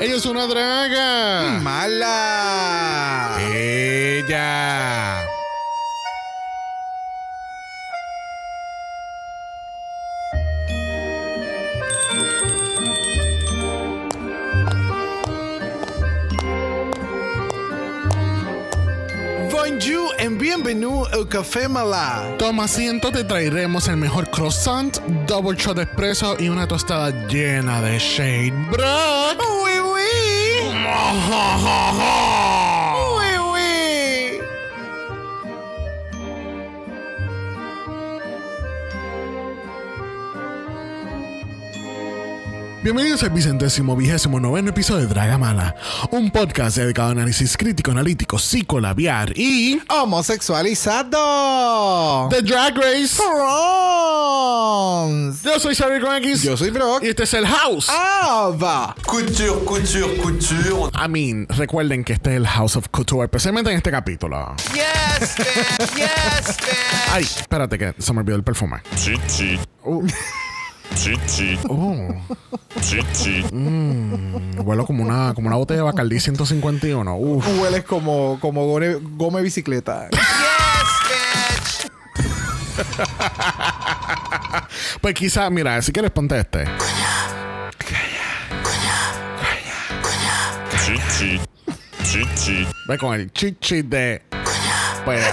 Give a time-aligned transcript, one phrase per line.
[0.00, 1.60] Ella es una draga.
[1.60, 3.36] Mala.
[3.54, 5.26] Ella.
[19.50, 22.36] Bonjour and bienvenue au Café Mala.
[22.38, 24.96] Toma asiento, te traeremos el mejor croissant,
[25.26, 28.54] double shot de espresso y una tostada llena de shade.
[28.70, 29.49] Bro.
[31.12, 31.30] Oui, oui.
[31.98, 32.29] Oui,
[42.90, 45.76] Bienvenidos al vicentésimo vigésimo noveno episodio de Dragamala,
[46.10, 52.28] un podcast dedicado a análisis crítico, analítico, psicolabiar y Homosexualizado.
[52.30, 53.22] The Drag Race.
[55.44, 57.04] Yo soy Xavier con X Yo soy Brock.
[57.04, 57.86] y este es el House.
[57.88, 58.96] Ah, va.
[59.06, 60.90] Couture, couture, couture.
[60.92, 64.56] I mean, recuerden que este es el House of Couture, especialmente en este capítulo.
[64.74, 65.94] Yes, bitch.
[65.94, 67.12] Yes, bitch.
[67.12, 68.78] Ay, espérate que se me olvidó el perfume.
[68.96, 69.60] Chichi.
[69.84, 70.04] Uh,
[70.94, 71.58] Chichi.
[71.68, 72.08] oh,
[72.80, 73.44] Chichi.
[74.62, 77.16] huelo como una, como una botella de Bacardi 151.
[77.16, 77.46] Uf.
[77.60, 80.08] Hueles como, como gome, gome bicicleta.
[81.10, 81.90] Yes,
[82.78, 82.90] bitch.
[85.00, 86.64] Pues quizá, mira, si quieres ponte este.
[90.84, 91.40] Chichi.
[92.04, 92.66] Chichi.
[92.88, 94.22] Ve con el chichi de.
[95.04, 95.24] Pues,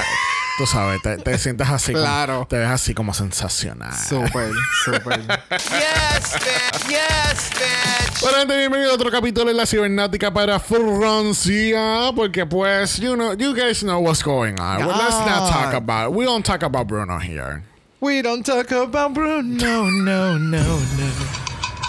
[0.57, 1.91] tú sabes, te, te sientes así.
[1.93, 2.47] como- Claro.
[2.49, 3.93] te ves así como sensacional.
[3.93, 4.51] Súper,
[4.83, 5.19] súper.
[5.51, 6.89] Yes, bitch.
[6.89, 8.21] Yes, bitch.
[8.21, 12.11] Bueno, gente, bienvenido a otro capítulo de la cibernática para Francia.
[12.15, 14.77] Porque, pues, you know, you guys know what's going on.
[14.79, 17.63] Well, let's not talk about We don't talk about Bruno here.
[17.99, 21.46] We don't talk about Bruno, no, no, no.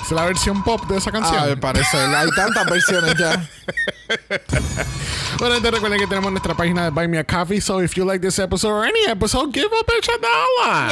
[0.09, 1.37] Es la versión pop de esa canción.
[1.39, 2.01] Ah, al parecer.
[2.15, 3.47] Hay tantas versiones ya.
[5.39, 7.61] Bueno, gente, recuerden que tenemos nuestra página de Buy Me a Coffee.
[7.61, 10.89] So, if you like this episode or any episode, give a bitch a dollar.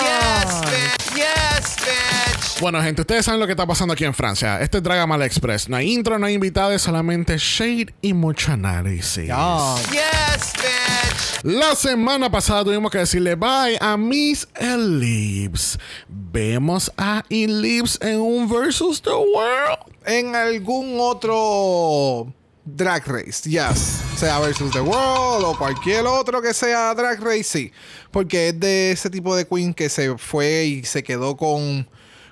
[0.00, 1.16] Yes, bitch.
[1.16, 2.60] Yes, bitch.
[2.62, 4.58] Bueno, gente, ustedes saben lo que está pasando aquí en Francia.
[4.60, 5.68] Este es Dragamal Express.
[5.68, 9.28] No hay intro, no hay invitados, solamente shade y mucho análisis.
[9.30, 11.44] Ah, Yes, bitch.
[11.44, 15.78] La semana pasada tuvimos que decirle bye a Miss Ellipse.
[16.06, 19.78] Vemos a Ellipse en un versus the world.
[20.04, 22.32] en algún otro
[22.64, 24.00] drag race, yes.
[24.16, 27.72] Sea versus the world o cualquier otro que sea drag race, sí.
[28.10, 31.88] Porque es de ese tipo de queen que se fue y se quedó con,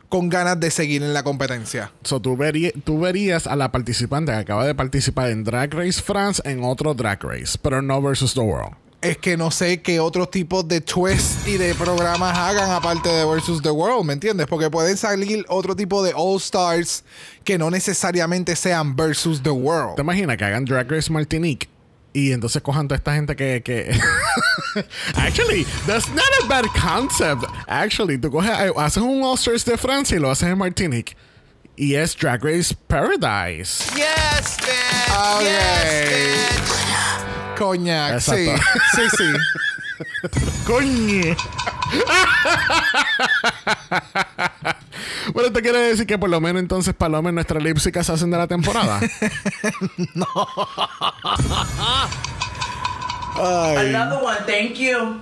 [0.08, 1.92] con ganas de seguir en la competencia.
[2.04, 2.38] So, tú,
[2.84, 6.94] tú verías a la participante que acaba de participar en Drag Race France en otro
[6.94, 8.74] Drag Race, pero no versus the world.
[9.00, 13.24] Es que no sé qué otros tipos de twists y de programas hagan aparte de
[13.24, 14.48] Versus the World, ¿me entiendes?
[14.48, 17.04] Porque pueden salir otro tipo de All Stars
[17.44, 20.00] que no necesariamente sean Versus the ¿Te World.
[20.00, 21.68] imaginas que hagan Drag Race Martinique?
[22.12, 23.62] Y entonces cojan toda esta gente que...
[23.62, 23.96] que...
[25.14, 27.44] Actually, that's not a bad concept.
[27.68, 31.16] Actually, tú coges, eh, haces un All-Stars de Francia y lo haces en Martinique.
[31.76, 33.84] Y es Drag Race Paradise.
[33.94, 35.42] Yes, bitch.
[35.42, 37.17] Yes, bitch.
[37.58, 38.80] Coñac, sí, Exacto.
[38.94, 39.32] sí, sí.
[40.66, 41.32] ¡Coñe!
[45.32, 48.30] bueno, ¿te quiere decir que por lo menos entonces Paloma en nuestra lipsica se hacen
[48.30, 49.00] de la temporada?
[53.40, 53.94] Ay.
[53.94, 55.20] Another one, thank you.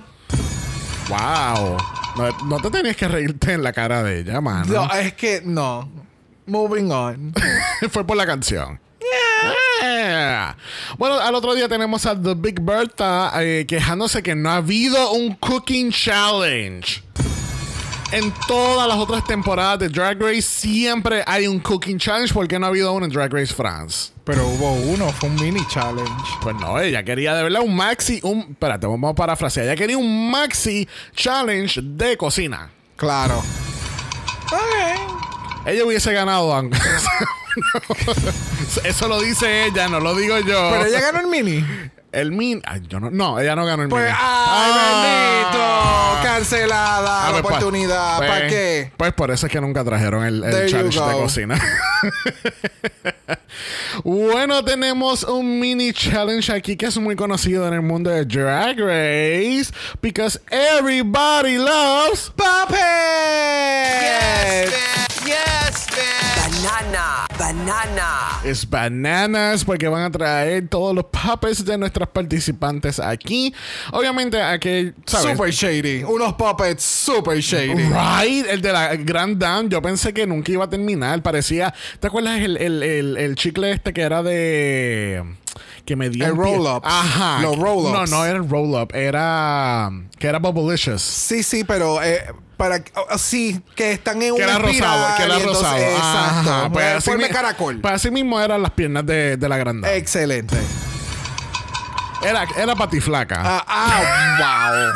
[1.09, 1.77] ¡Wow!
[2.17, 4.65] No, no te tenías que reírte en la cara de ella, mano.
[4.73, 5.89] No, es que no.
[6.47, 7.33] Moving on.
[7.91, 8.79] Fue por la canción.
[9.87, 10.57] Yeah.
[10.97, 15.11] Bueno, al otro día tenemos a The Big Bertha eh, quejándose que no ha habido
[15.11, 17.03] un cooking challenge.
[18.11, 22.33] En todas las otras temporadas de Drag Race siempre hay un cooking challenge.
[22.33, 24.11] ¿Por qué no ha habido uno en Drag Race France?
[24.23, 26.11] Pero hubo uno, fue un mini challenge.
[26.41, 28.47] Pues no, ella quería de verdad un maxi, un...
[28.51, 29.65] Espérate, vamos a parafrasear.
[29.65, 32.69] Ella quería un maxi challenge de cocina.
[32.95, 33.43] Claro.
[34.51, 35.16] Ok.
[35.67, 36.53] Ella hubiese ganado.
[36.53, 36.77] aunque-
[38.83, 40.69] Eso lo dice ella, no lo digo yo.
[40.71, 41.63] Pero ella ganó el mini.
[42.11, 42.61] El min.
[42.65, 43.09] Ay, yo no.
[43.11, 44.15] No, ella no ganó el Pues, mini.
[44.17, 45.03] ay, Ah.
[45.03, 46.23] bendito.
[46.23, 48.17] Cancelada Ah, la pues, pues, oportunidad.
[48.17, 48.91] pues, ¿Para qué?
[48.95, 51.59] Pues por eso es que nunca trajeron el, challenge de cocina.
[54.03, 58.77] bueno, tenemos un mini challenge aquí que es muy conocido en el mundo de Drag
[58.79, 59.71] Race.
[60.01, 62.31] Because everybody loves.
[62.35, 62.86] ¡Puppets!
[67.67, 73.53] Yes, es bananas porque van a traer todos los puppets de nuestras participantes aquí.
[73.91, 75.31] Obviamente, aquí, ¿sabes?
[75.37, 76.03] Super shady.
[76.03, 77.73] Unos puppets super shady.
[77.89, 81.21] Right, el de la Grand Dame, yo pensé que nunca iba a terminar.
[81.21, 85.23] Parecía, ¿te acuerdas el, el, el, el chicle este que era de
[85.85, 86.85] que me dio El un pie- roll-ups.
[86.87, 87.39] Ajá.
[87.41, 87.91] Los que- roll-ups.
[87.93, 89.89] No, no era el roll up, era
[90.19, 91.01] que era Bubblicious.
[91.01, 92.23] Sí, sí, pero eh,
[92.57, 92.83] para
[93.17, 95.77] sí, que están en Que un era rosado, que era rosado.
[95.77, 96.69] Exacto.
[96.73, 97.79] Pues así mi- caracol.
[97.81, 99.95] Pues así mismo eran las piernas de, de la Grand Dame.
[99.95, 100.57] Excelente.
[102.21, 103.41] Era, era patiflaca.
[103.43, 104.91] Ah, ah,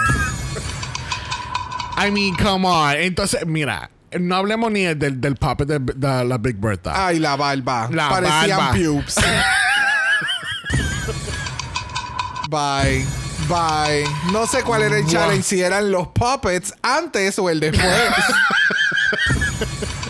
[2.06, 2.95] I mean, come on.
[2.98, 3.89] Entonces, mira,
[4.19, 6.92] no hablemos ni del, del puppet de, de la Big Bertha.
[6.92, 7.01] wow.
[7.07, 7.88] Ay, la barba.
[7.92, 8.72] La Parecían barba.
[8.74, 9.16] pubes.
[12.50, 13.06] Bye.
[13.48, 14.04] Bye.
[14.31, 15.12] No sé cuál era el Wow.
[15.12, 17.86] challenge, si eran los puppets antes o el después.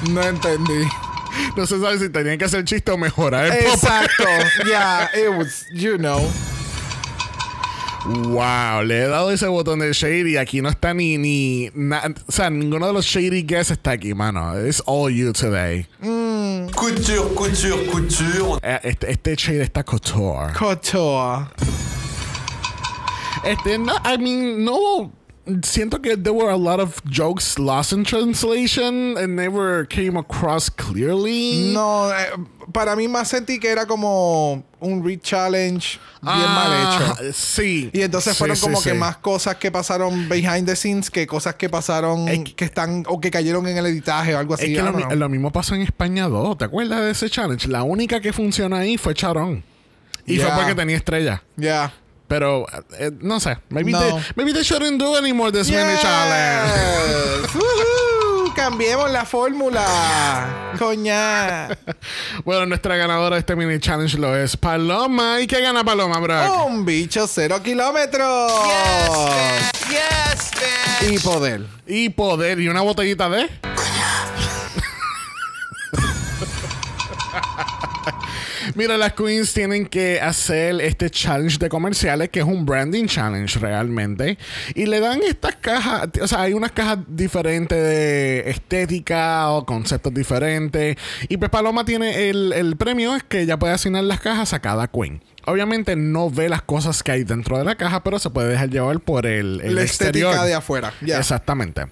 [0.10, 0.88] no entendí.
[1.58, 3.54] No se sabe si tenían que hacer chiste o mejorar el.
[3.68, 4.24] Exacto.
[4.66, 6.30] Yeah, it was, you know.
[8.04, 10.36] Wow, le he dado ese botón de shady.
[10.38, 11.18] Aquí no está ni.
[11.18, 14.54] ni na- o sea, ninguno de los shady guests está aquí, mano.
[14.66, 15.86] It's all you today.
[16.02, 18.60] Couture, couture, couture.
[18.64, 20.52] Eh, Este, este shade está couture.
[20.58, 21.46] Couture.
[23.44, 25.12] Este, no, I mean, no.
[25.64, 30.70] Siento que there were a lot of jokes lost in translation and never came across
[30.70, 31.72] clearly.
[31.74, 32.28] No, eh,
[32.72, 37.34] para mí más sentí que era como un re-challenge bien mal Ah, hecho.
[37.34, 37.90] Sí.
[37.92, 38.90] Y entonces Sí, fueron sí, como sí.
[38.90, 43.04] que más cosas que pasaron behind the scenes que cosas que pasaron Es que- están
[43.08, 44.76] o que cayeron en el editaje o algo así.
[44.76, 46.60] Es que lo, mismo pasó en España 2.
[46.60, 47.68] ¿Te acuerdas de ese challenge?
[47.68, 49.64] La única que funcionó ahí fue Charón.
[50.28, 50.48] Y Yeah.
[50.50, 51.42] fue porque tenía estrella.
[51.58, 51.92] Yeah.
[52.32, 52.66] Pero,
[52.98, 53.58] eh, no sé.
[53.68, 54.00] Maybe, No.
[54.00, 56.72] they, maybe they shouldn't do anymore this mini challenge.
[57.52, 58.54] Yes.
[58.56, 59.84] Cambiemos la fórmula.
[60.80, 61.68] Coña.
[62.46, 65.42] Bueno, nuestra ganadora de este mini challenge lo es Paloma.
[65.42, 66.68] ¿Y qué gana Paloma, bro?
[66.68, 68.52] Un bicho cero kilómetros.
[68.66, 69.92] Yes, bitch.
[69.92, 70.52] Yes,
[71.02, 71.12] bitch.
[71.14, 71.66] Y poder.
[71.86, 72.62] Y poder.
[72.62, 73.50] ¿Y una botellita de?
[78.76, 83.60] Mira, las queens tienen que hacer este challenge de comerciales, que es un branding challenge
[83.60, 84.38] realmente.
[84.76, 90.14] Y le dan estas cajas, o sea, hay unas cajas diferentes de estética o conceptos
[90.14, 90.98] diferentes.
[91.30, 94.60] Y pues Paloma tiene el, el premio, es que ella puede asignar las cajas a
[94.60, 95.24] cada queen.
[95.46, 98.70] Obviamente no ve las cosas que hay dentro de la caja, pero se puede dejar
[98.70, 100.30] llevar por el, el la exterior.
[100.30, 100.94] estética de afuera.
[101.02, 101.88] Exactamente.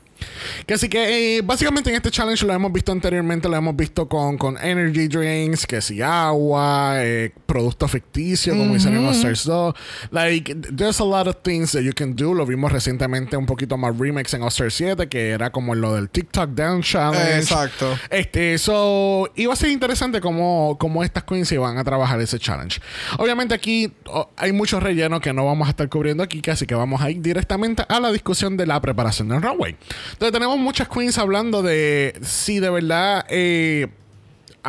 [0.65, 4.07] Que así que eh, básicamente en este challenge lo hemos visto anteriormente, lo hemos visto
[4.07, 9.73] con, con energy drinks, que si agua, eh, productos ficticios, como dicen en Stars 2.
[10.11, 12.33] Like, there's a lot of things that you can do.
[12.33, 16.09] Lo vimos recientemente un poquito más remix en All-Star 7, que era como lo del
[16.09, 17.37] TikTok Down Challenge.
[17.37, 17.97] Exacto.
[18.09, 22.81] Este, eso iba a ser interesante cómo, cómo estas queens iban a trabajar ese challenge.
[23.17, 26.75] Obviamente aquí oh, hay mucho relleno que no vamos a estar cubriendo aquí, así que
[26.75, 29.75] vamos a ir directamente a la discusión de la preparación del runway.
[30.19, 33.87] Entonces tenemos muchas queens hablando de si de verdad eh,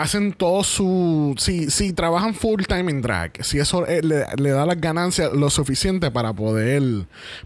[0.00, 1.34] hacen todo su...
[1.38, 5.32] Si, si trabajan full time en drag, si eso eh, le, le da las ganancias
[5.32, 6.82] lo suficiente para poder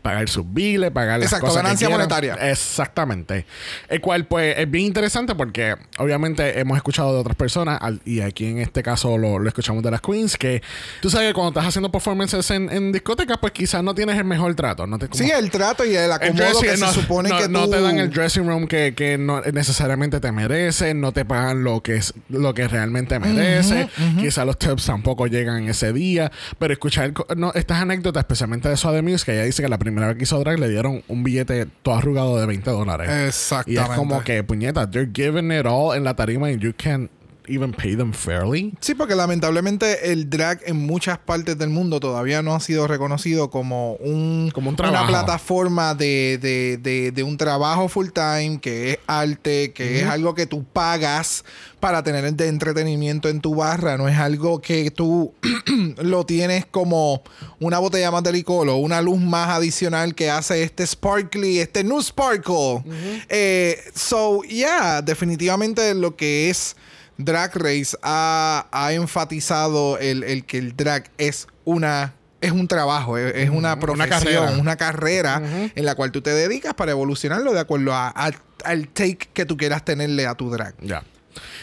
[0.02, 2.34] pagar sus biles, pagar las Exacto, cosas ganancia monetaria.
[2.50, 3.46] Exactamente.
[3.88, 8.20] El cual, pues, es bien interesante porque obviamente hemos escuchado de otras personas, al- y
[8.20, 10.62] aquí en este caso lo, lo escuchamos de las queens, que
[11.00, 14.24] tú sabes que cuando estás haciendo performances en, en discotecas, pues quizás no tienes el
[14.24, 14.86] mejor trato.
[14.86, 17.28] No te, como- Sí, el trato y el el acomodo dressing- que no, se supone
[17.30, 17.70] no- que no tú...
[17.70, 21.82] te dan el dressing room que, que no necesariamente te mereces, no te pagan lo
[21.82, 23.88] que es lo que realmente mereces.
[24.18, 26.30] Quizás los tips tampoco llegan ese día.
[26.58, 30.08] Pero escuchar no, estas anécdotas, especialmente de Soda Muse, que ella dice que la primera
[30.08, 33.08] vez que hizo drag le dieron un billete todo arrugado de 20 dólares.
[33.28, 33.80] Exactamente.
[33.80, 37.10] Y es como que, puñeta, they're giving it all en la tarima and you can't
[37.46, 38.72] even pay them fairly.
[38.80, 43.50] Sí, porque lamentablemente el drag en muchas partes del mundo todavía no ha sido reconocido
[43.50, 48.92] como un, Como un una plataforma de, de- de- de un trabajo full time, que
[48.92, 51.44] es arte, que es algo que tú pagas
[51.80, 53.96] para tener de entretenimiento en tu barra.
[53.98, 55.34] No es algo que tú
[56.02, 57.22] lo tienes como
[57.60, 61.84] una botella más de licor o una luz más adicional que hace este sparkly, este
[61.84, 62.82] new sparkle.
[63.28, 66.74] Eh, so, yeah, definitivamente lo que es
[67.18, 73.16] Drag Race ha, ha enfatizado el, el que el drag es una es un trabajo,
[73.16, 74.50] es, es una profesión, carrera.
[74.60, 75.42] una carrera
[75.74, 78.32] en la cual tú te dedicas para evolucionarlo de acuerdo a- a-
[78.64, 80.74] al take que tú quieras tenerle a tu drag.
[80.82, 81.02] Ya.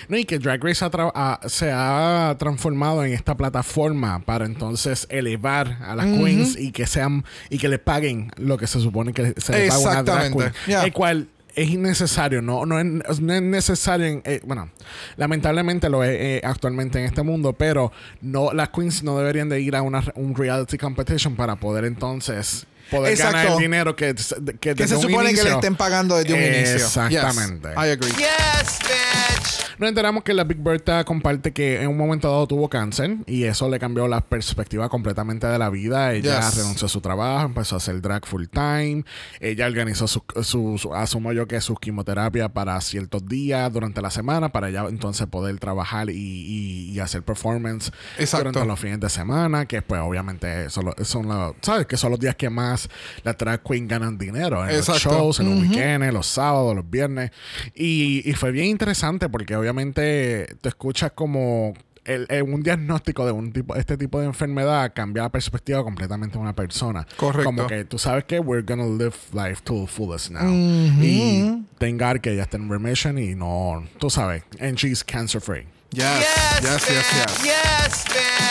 [0.09, 5.77] No, y que Drag Race ha se ha transformado en esta plataforma para entonces elevar
[5.85, 9.33] a las queens y que sean y que le paguen lo que se supone que
[9.37, 10.53] se le paga una drag queen.
[10.67, 10.83] Yeah.
[10.83, 14.05] El cual es innecesario, no, no, es, no es necesario.
[14.05, 14.69] en- eh, bueno,
[15.17, 17.91] lamentablemente lo es eh, actualmente en este mundo, pero
[18.21, 22.65] no las queens no deberían de ir a una, un reality competition para poder entonces
[22.91, 23.37] poder Exacto.
[23.37, 24.13] ganar el dinero que,
[24.59, 26.75] que, Que se supone que le inicio- estén pagando desde un inicio.
[26.75, 27.69] Exactamente.
[27.69, 28.11] Yes, I agree.
[28.11, 29.61] Yes, bitch.
[29.79, 33.45] Nos enteramos que la Big Bertha comparte que en un momento dado tuvo cáncer y
[33.45, 36.13] eso le cambió la perspectiva completamente de la vida.
[36.13, 36.57] Ella Yes.
[36.57, 39.03] renunció a su trabajo, empezó a hacer drag full time.
[39.39, 44.11] Ella organizó su, su, su- asumo yo que su quimioterapia para ciertos días durante la
[44.11, 48.49] semana para ella entonces poder trabajar y, y- y hacer performance Exacto.
[48.49, 51.87] durante los fines de semana, que pues obviamente son los, son los- ¿sabes?
[51.87, 52.80] Que son los días que más
[53.23, 55.09] las drag queen ganan dinero en Exacto.
[55.09, 57.31] los shows, en los weekends, los sábados, los viernes.
[57.75, 61.73] Y, y fue bien interesante porque obviamente te escuchas como
[62.03, 66.33] el- el- un diagnóstico de un tipo, este tipo de enfermedad cambia la perspectiva completamente
[66.33, 67.05] de una persona.
[67.15, 67.43] Correcto.
[67.45, 70.51] Como que tú sabes que we're gonna live life to the fullest now.
[70.51, 75.67] Y tengar que ella está en remission y no, tú sabes, and she's cancer free.
[75.91, 76.25] Yes,
[76.61, 77.05] Yes, yes,
[77.43, 78.50] yes, yes.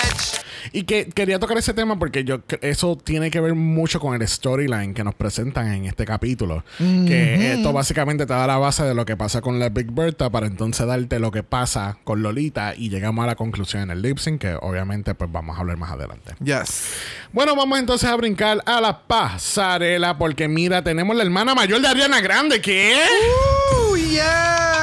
[0.72, 4.26] Y que quería tocar ese tema porque yo eso tiene que ver mucho con el
[4.26, 6.64] storyline que nos presentan en este capítulo.
[6.78, 10.30] Que esto básicamente te da la base de lo que pasa con la Big Bertha
[10.30, 14.02] para entonces darte lo que pasa con Lolita y llegamos a la conclusión en el
[14.02, 16.34] lip sync que obviamente pues vamos a hablar más adelante.
[16.42, 16.94] Yes.
[17.32, 21.88] Bueno, vamos entonces a brincar a la pasarela porque mira, tenemos la hermana mayor de
[21.88, 22.96] Ariana Grande, ¿qué?
[23.76, 24.79] Ooh, yes.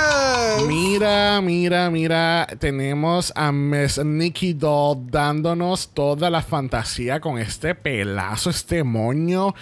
[0.66, 8.50] Mira, mira, mira, tenemos a Miss Nikki Doll dándonos toda la fantasía con este pelazo,
[8.50, 9.54] este moño.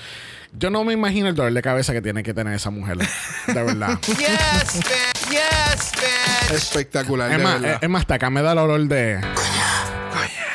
[0.58, 3.64] Yo no me imagino el dolor de cabeza que tiene que tener esa mujer, de
[3.64, 4.00] verdad.
[4.08, 5.30] Yes, bitch.
[5.32, 6.56] Yes, bitch.
[6.56, 9.20] Espectacular, es, más, es más, hasta acá me da el olor de...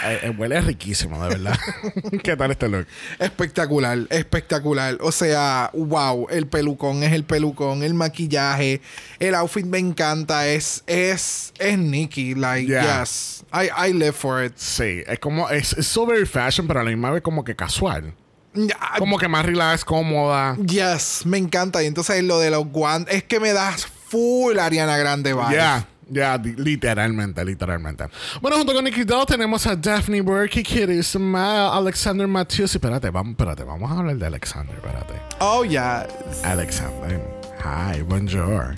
[0.05, 1.59] Eh, eh, huele riquísimo, de verdad.
[2.23, 2.87] ¿Qué tal este look?
[3.19, 4.99] Espectacular, espectacular.
[5.01, 8.81] O sea, wow, el pelucón es el pelucón, el maquillaje,
[9.19, 13.01] el outfit me encanta, es, es, es Nikki, like, Yeah.
[13.01, 13.45] yes.
[13.53, 14.53] I, I live for it.
[14.57, 15.49] Sí, es como...
[15.51, 18.15] Es, es so very fashion, pero a la misma vez como que casual.
[18.53, 20.57] Ya, Como que más relax, cómoda.
[20.57, 21.83] Yes, me encanta.
[21.83, 25.55] Y entonces lo de los guantes, es que me das full Ariana Grande vibe.
[25.55, 28.05] Ya, ya, di- literalmente, literalmente.
[28.43, 32.75] Bueno, junto con Nicky Doll tenemos a Daphne Burke, Kitty Smile, Alexander Matthews.
[32.75, 35.15] Espérate, vamos, espérate, vamos a hablar de Alexander, espérate.
[35.41, 36.45] Oh, yes.
[36.45, 37.21] Alexander,
[37.65, 38.75] hi, bonjour.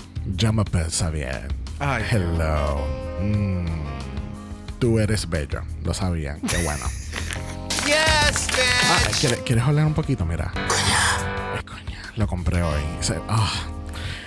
[0.52, 1.48] M'appelle Xavier.
[1.80, 2.04] Ay.
[2.10, 2.86] Hello.
[3.20, 3.66] Mm,
[4.78, 6.84] tú eres bello, lo sabían, qué bueno.
[7.84, 8.60] Yes, bitch.
[8.84, 10.24] Ah, ¿quieres, ¿quieres hablar un poquito?
[10.24, 10.52] Mira.
[11.66, 12.80] Coña, lo compré hoy.
[13.28, 13.50] Ah.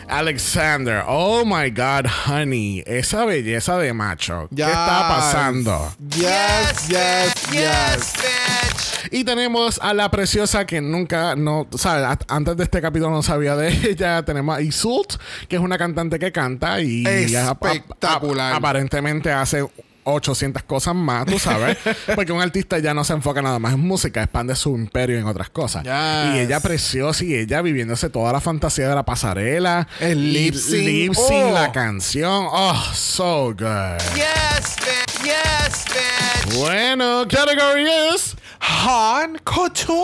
[0.07, 4.47] Alexander, oh my God, honey, esa belleza de macho.
[4.55, 5.91] ¿Qué está pasando?
[6.09, 8.13] Yes, yes, Yes, yes.
[8.13, 9.13] bitch.
[9.13, 12.05] Y tenemos a la preciosa que nunca, no, ¿sabes?
[12.05, 14.23] A- Antes de este capítulo no sabía de ella.
[14.23, 15.15] Tenemos a Isult,
[15.47, 18.53] que es una cantante que canta y ella ap- ap- Espectacular.
[18.53, 19.65] aparentemente hace
[20.05, 21.77] 800 cosas más, tú sabes.
[22.15, 25.25] porque un artista ya no se enfoca nada más en música, expande su imperio en
[25.25, 25.83] otras cosas.
[25.83, 26.35] Yes.
[26.35, 29.87] Y ella preciosa y ella viviéndose toda la fantasía de la pasarela.
[29.99, 30.85] El lip sync.
[30.85, 31.51] lip sync, Oh.
[31.53, 32.45] la canción.
[32.49, 33.99] Oh, so good.
[34.15, 35.23] Yes, bitch.
[35.25, 36.55] Yes, bitch.
[36.57, 38.35] Bueno, category is...
[38.61, 39.95] Han Couture.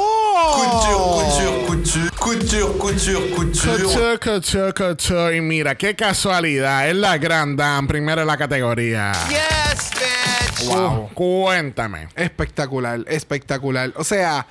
[0.54, 2.12] Couture, couture, couture.
[2.20, 3.78] Couture, couture, couture.
[3.78, 5.36] Couture, couture, couture.
[5.36, 6.90] Y mira, qué casualidad.
[6.90, 9.12] Es la gran dame, primero en la categoría.
[9.30, 10.68] Yes, bitch.
[10.68, 11.10] Wow.
[11.14, 12.08] Cuéntame.
[12.16, 13.94] Espectacular, espectacular.
[13.96, 14.48] O sea,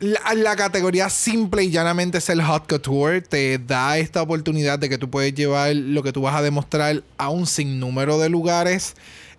[0.00, 3.20] la, la categoría simple y llanamente es el Hot Couture.
[3.22, 7.02] Te da esta oportunidad de que tú puedes llevar lo que tú vas a demostrar
[7.18, 8.94] a un sinnúmero de lugares.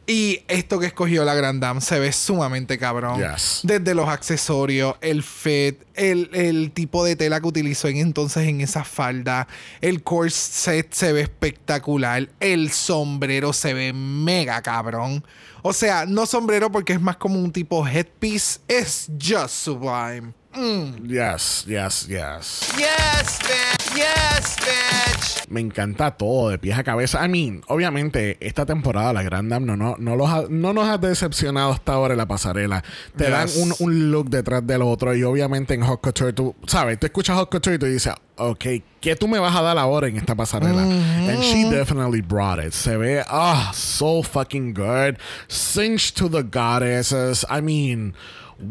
[0.05, 3.21] Y esto que escogió la Grand Dame se ve sumamente cabrón.
[3.21, 3.61] Yes.
[3.63, 8.59] Desde los accesorios, el fit, el, el tipo de tela que utilizó en entonces en
[8.59, 9.47] esa falda,
[9.79, 15.23] el corset se ve espectacular, el sombrero se ve mega cabrón.
[15.61, 20.33] O sea, no sombrero porque es más como un tipo headpiece, es just sublime.
[20.55, 21.07] Mm.
[21.09, 22.73] Yes, yes, yes.
[22.77, 23.95] Yes, bitch.
[23.95, 25.49] Yes, bitch.
[25.49, 27.23] Me encanta todo, de pies a cabeza.
[27.23, 30.87] I mean, obviamente, esta temporada la Grand Dame no, no, no, los ha- no nos
[30.87, 32.83] ha decepcionado hasta ahora en la pasarela.
[33.15, 33.31] Te Yes.
[33.31, 35.15] dan un, un look detrás del otro.
[35.15, 38.65] Y obviamente en Hot Couture, tú sabes, tú escuchas Hot Couture y tú dices, ok,
[39.01, 40.81] ¿qué tú me vas a dar ahora en esta pasarela?
[40.83, 42.73] And she definitely brought it.
[42.73, 45.17] Se ve, ah, so fucking good.
[45.47, 47.45] Cinch to the goddesses.
[47.49, 48.13] I mean,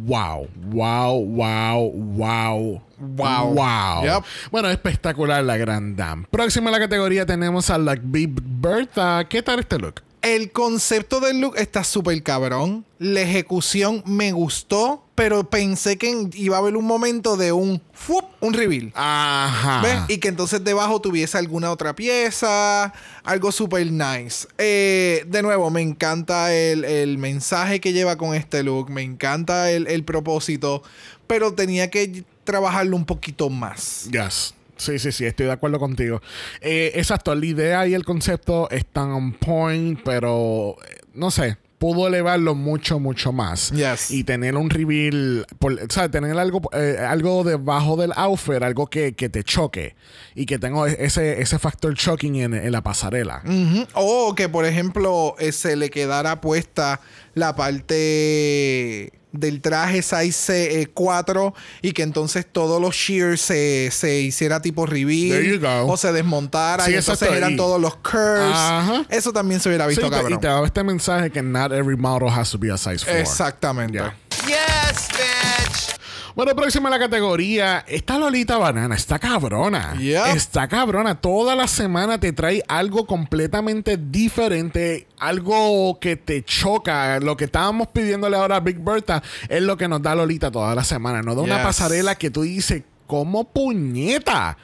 [0.07, 2.83] wow, wow, wow, wow.
[3.03, 3.55] Wow.
[3.55, 4.05] Wow.
[4.05, 4.25] Yep.
[4.53, 6.27] Bueno, espectacular la Grand Dame.
[6.31, 9.25] Próxima a la categoría tenemos a la Big Bertha.
[9.29, 10.03] ¿Qué tal este look?
[10.23, 12.87] El concepto del look está súper cabrón.
[13.01, 18.25] La ejecución me gustó, pero pensé que iba a haber un momento de un ¡fup!
[18.41, 18.93] un reveal.
[18.95, 19.83] Ajá.
[19.83, 19.99] ¿Ves?
[20.17, 22.93] Y que entonces debajo tuviese alguna otra pieza,
[23.25, 24.47] algo súper nice.
[24.59, 29.73] Eh, de nuevo, me encanta el, el mensaje que lleva con este look, me encanta
[29.73, 30.85] el, el propósito,
[31.27, 34.09] pero tenía que trabajarlo un poquito más.
[34.13, 34.55] Yes.
[34.77, 36.21] Sí, sí, sí, estoy de acuerdo contigo.
[36.61, 42.07] Eh, exacto, la idea y el concepto están on point, pero eh, no sé, pudo
[42.07, 43.73] elevarlo mucho, mucho más.
[43.73, 44.13] Yes.
[44.13, 48.87] Y tener un reveal, por, o sea, tener algo, eh, algo debajo del outfit, algo
[48.87, 49.97] que, que te choque
[50.37, 53.43] y que tenga ese, ese factor shocking en, en la pasarela.
[53.95, 57.01] O que, por ejemplo, eh, se le quedara puesta
[57.35, 64.61] la parte del traje size 4 y que entonces todos los shears se, se hiciera
[64.63, 65.93] tipo There reveal you go.
[65.93, 68.55] o se desmontara Sí, y entonces eran Y- todos los curves.
[68.55, 69.05] Ajá.
[69.09, 70.33] Eso también se hubiera Sí, visto te- cabrón.
[70.35, 73.19] y te daba este mensaje que not every model has to be a size 4.
[73.21, 73.95] Exactamente.
[73.99, 74.15] Yeah.
[74.47, 75.92] Yes, bitch.
[76.35, 77.85] Bueno, próxima a la categoría.
[77.87, 79.95] Esta Lolita Banana está cabrona.
[80.35, 81.21] Está cabrona.
[81.21, 85.07] Toda la semana te trae algo completamente diferente.
[85.19, 87.21] Algo que te choca.
[87.21, 90.75] Lo que estábamos pidiéndole ahora a Big Bertha es lo que nos da Lolita toda
[90.75, 91.21] la semana.
[91.21, 94.57] Nos da una pasarela que tú dices, ¿cómo puñeta?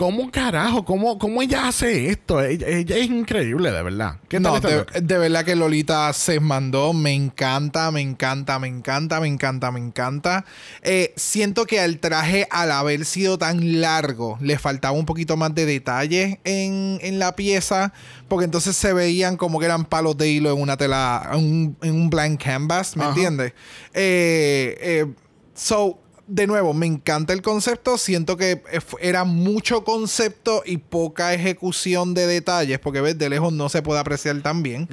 [0.00, 0.82] ¿Cómo carajo?
[0.82, 2.42] ¿Cómo, cómo ella hace esto?
[2.42, 4.16] Ella, ella es increíble, de verdad.
[4.28, 4.60] ¿Qué tal No,
[4.98, 6.94] de, verdad que Lolita se mandó.
[6.94, 10.46] Me encanta, me encanta, me encanta, me encanta, me encanta.
[10.80, 15.54] Eh, siento que al traje, al haber sido tan largo, le faltaba un poquito más
[15.54, 17.92] de detalle en, en la pieza.
[18.26, 21.76] Porque entonces se veían como que eran palos de hilo en una tela, en un,
[21.82, 23.12] en un blank canvas, ¿me Ajá.
[23.12, 23.52] entiendes?
[23.92, 25.06] Eh, eh,
[25.54, 25.99] so,
[26.30, 27.98] de nuevo, me encanta el concepto.
[27.98, 28.62] Siento que
[29.00, 34.00] era mucho concepto y poca ejecución de detalles, porque ves, de lejos no se puede
[34.00, 34.88] apreciar tan bien.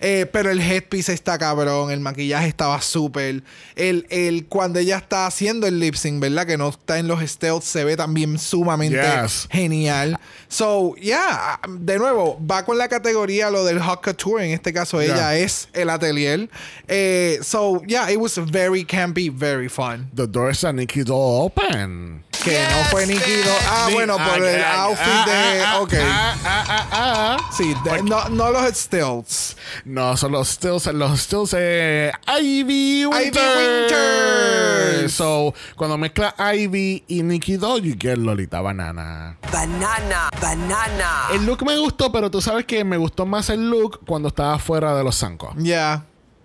[0.00, 3.42] Eh, pero el headpiece está cabrón, el maquillaje estaba súper.
[3.74, 6.46] El, el, cuando ella está haciendo el lip sync, ¿verdad?
[6.46, 9.48] Que no está en los stealth, se ve también sumamente Yes.
[9.50, 10.18] genial.
[10.52, 14.44] So, yeah, de nuevo, va con la categoría lo del hot couture.
[14.44, 15.14] En este caso, Yeah.
[15.14, 16.50] ella es el atelier.
[16.88, 20.10] Eh, so, yeah, it was very campy, very fun.
[20.14, 22.22] The doors are Nikki Doll open.
[22.44, 25.62] Que no fue Nikki Do- Ah, bueno, por ah, el ah, outfit ah, de.
[25.64, 25.94] ah, ok.
[26.02, 27.50] ah, ah, ah, ah.
[27.56, 29.56] Sí, de- no, no los stilts.
[29.86, 33.40] No, son los stills, los stills de Ivy Winter.
[33.56, 35.08] Winter.
[35.08, 39.36] So, cuando mezcla Ivy y Nikki Doll, you get Lolita Banana.
[39.52, 41.28] Banana, banana.
[41.32, 44.58] El look me gustó, pero tú sabes que me gustó más el look cuando estaba
[44.58, 45.54] fuera de los zancos.
[45.56, 46.04] Ya.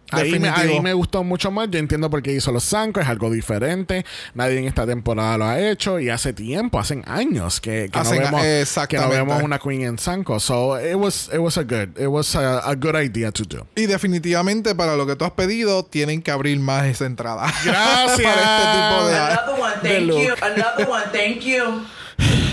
[0.09, 1.69] Ahí me, ahí me gustó mucho más.
[1.69, 3.03] Yo entiendo por qué hizo los zancos.
[3.03, 4.05] Es algo diferente.
[4.35, 5.99] Nadie en esta temporada lo ha hecho.
[5.99, 8.41] Y hace tiempo, hacen años que, que no, vemos,
[8.87, 10.39] que no vemos una queen en zanco.
[10.39, 13.67] So, it was, it was a good, it was a, a good idea to do.
[13.75, 17.51] Y definitivamente para lo que tú has pedido, tienen que abrir más esa entrada.
[17.65, 18.21] Gracias.
[18.21, 20.33] para este tipo de, Another one, thank you.
[20.41, 21.85] Another one, thank you.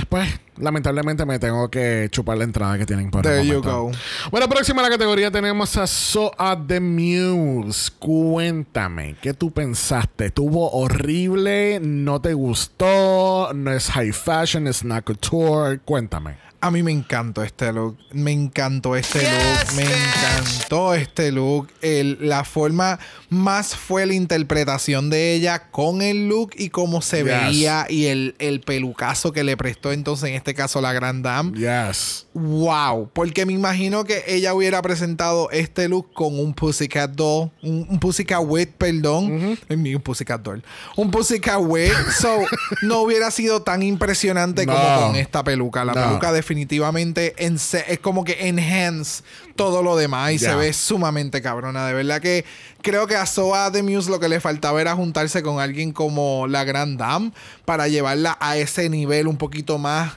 [0.09, 3.90] Pues, lamentablemente me tengo que chupar la entrada que tienen por There you go.
[4.30, 7.90] Bueno, próxima a la categoría tenemos a So at the Muse.
[7.98, 10.26] Cuéntame, ¿qué tú pensaste?
[10.26, 11.80] ¿Estuvo horrible?
[11.80, 13.52] ¿No te gustó?
[13.54, 14.66] ¿No es high fashion?
[14.66, 15.80] ¿Es not couture?
[15.84, 16.36] Cuéntame.
[16.64, 17.98] A mí me encantó este look.
[18.14, 19.74] Me encantó este look.
[19.77, 21.68] Me encantó este look.
[21.83, 22.98] El- la forma
[23.29, 27.24] más fue la interpretación de ella con el look y cómo se Yes.
[27.27, 31.53] veía y el, el pelucazo que le prestó entonces en este caso la Grand Dame.
[31.59, 32.23] Yes.
[32.34, 37.86] Wow, porque me imagino que ella hubiera presentado este look con un Pussycat Doll, un,
[37.88, 40.64] un Pussycat Wet, perdón, un Pussycat Doll,
[40.96, 42.40] un Pussycat Wet, so
[42.82, 45.84] no hubiera sido tan impresionante como con esta peluca.
[45.84, 46.02] La No.
[46.08, 49.22] peluca definitivamente es como que enhance
[49.54, 51.86] todo lo demás y se ve sumamente cabrona.
[51.86, 52.44] De verdad que
[52.82, 56.48] creo que a Soa The Muse lo que le faltaba era juntarse con alguien como
[56.48, 57.30] la Grand Dame
[57.64, 60.14] para llevarla a ese nivel un poquito más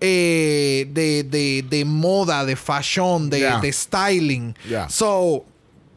[0.00, 3.60] eh, de, de, de moda, de fashion, de, Yeah.
[3.60, 4.54] de styling.
[4.68, 4.88] Yeah.
[4.88, 5.44] So,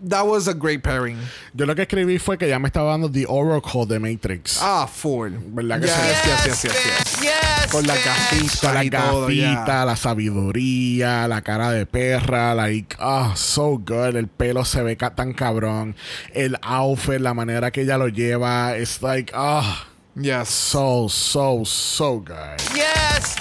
[0.09, 1.17] that was a great pairing.
[1.53, 4.59] Yo lo que escribí fue que ya me estaba dando The Oracle de Matrix.
[4.61, 5.31] Ah, full.
[5.53, 6.01] ¿Verdad que yes, sí?
[6.07, 7.21] yes, yes, yes, yes.
[7.21, 7.71] Yes.
[7.71, 9.53] Con gafitas Con la todo, yeah.
[9.55, 14.15] gafita, la sabiduría, la cara de perra, like, ah, so good.
[14.17, 15.95] El pelo se ve ca- tan cabrón.
[16.33, 20.49] El outfit, la manera que ella lo lleva, es like, ah, Yes.
[20.49, 22.59] so, so, so good.
[22.75, 23.35] Yes.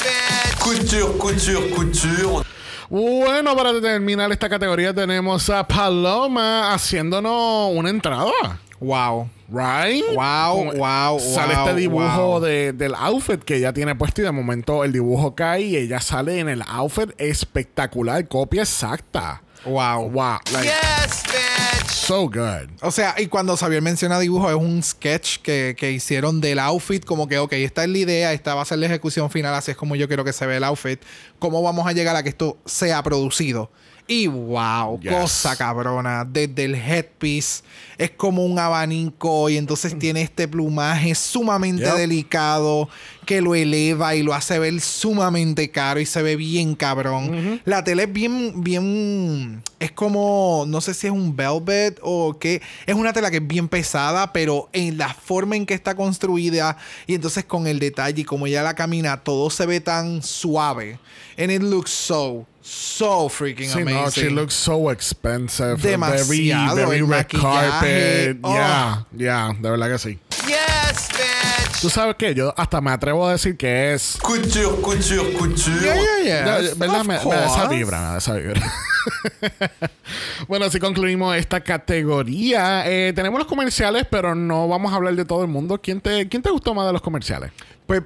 [0.62, 2.44] Couture, couture, couture.
[2.88, 8.30] Bueno, para terminar esta categoría tenemos a Paloma haciéndonos una entrada.
[8.78, 9.28] Wow.
[9.48, 10.04] Right?
[10.14, 12.40] Wow, Como- wow, Sale wow, este dibujo wow.
[12.40, 16.00] de- del outfit que ella tiene puesto y de momento el dibujo cae y ella
[16.00, 19.42] sale en el outfit espectacular, copia exacta.
[19.64, 20.10] Wow.
[20.10, 20.38] Wow.
[20.52, 21.88] Like, Yes, bitch.
[21.88, 22.68] so good.
[22.80, 27.04] O sea, y cuando Xavier menciona dibujo, es un sketch que, que hicieron del outfit,
[27.04, 29.70] como que, ok, esta es la idea, esta va a ser la ejecución final, así
[29.70, 31.00] es como yo quiero que se ve el outfit.
[31.38, 33.70] ¿Cómo vamos a llegar a que esto sea producido?
[34.08, 35.12] Y wow, Yes.
[35.12, 36.24] cosa cabrona.
[36.24, 37.62] Desde el headpiece
[37.96, 41.94] es como un abanico y entonces tiene este plumaje sumamente Yep.
[41.96, 42.88] delicado
[43.24, 47.60] que lo eleva y lo hace ver sumamente caro y se ve bien cabrón.
[47.64, 52.60] La tele es bien, bien, es como, no sé si es un velvet o qué,
[52.86, 56.76] es una tela que es bien pesada, pero en la forma en que está construida
[57.06, 60.98] y entonces con el detalle y como ella la camina, todo se ve tan suave.
[61.38, 63.94] And it looks so, so freaking Sí, amazing.
[64.04, 65.76] no, she looks so expensive.
[65.82, 67.40] Demasiado, Very, very red maquillaje.
[67.40, 68.38] carpet.
[68.42, 68.54] Oh.
[68.54, 70.18] Yeah, yeah, de verdad que sí.
[70.46, 71.80] Yes, bitch.
[71.80, 74.16] Tú sabes qué, yo hasta me atrevo a decir que es.
[74.22, 75.80] Couture, couture, couture.
[75.80, 76.60] Yeah, yeah, yeah.
[76.62, 77.04] Ya, ¿Verdad?
[77.04, 78.62] Me, me da esa vibra, me da esa vibra.
[80.48, 82.84] bueno, así concluimos esta categoría.
[82.86, 85.80] Eh, tenemos los comerciales, pero no vamos a hablar de todo el mundo.
[85.82, 87.50] ¿Quién te, quién te gustó más de los comerciales?
[87.86, 88.02] Pues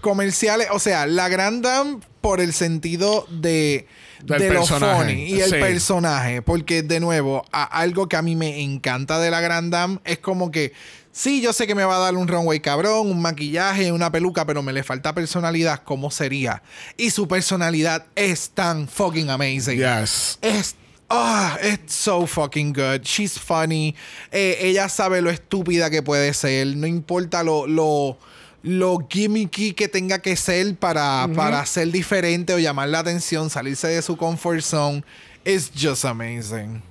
[0.00, 3.86] comerciales, o sea, la Grand Dame por el sentido de,
[4.22, 5.56] Del de lo personaje, funny y el sí.
[5.56, 9.98] personaje, porque de nuevo, a- algo que a mí me encanta de la Grand Dame
[10.04, 10.72] es como que
[11.12, 14.44] sí, yo sé que me va a dar un runway cabrón, un maquillaje, una peluca,
[14.46, 16.62] pero me le falta personalidad, ¿cómo sería?
[16.96, 19.78] Y su personalidad es tan fucking amazing.
[19.78, 20.38] Yes.
[20.42, 20.76] Es.
[21.10, 23.00] Ah, it's so fucking good.
[23.02, 23.96] She's funny.
[24.30, 26.66] Eh, ella sabe lo estúpida que puede ser.
[26.76, 28.18] No importa lo, lo,
[28.62, 33.88] lo gimmicky que tenga que ser para, para ser diferente o llamar la atención, salirse
[33.88, 35.04] de su comfort zone.
[35.44, 36.82] It's just amazing.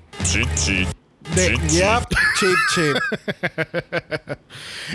[1.35, 2.03] De, yep,
[2.39, 2.97] chip, chip.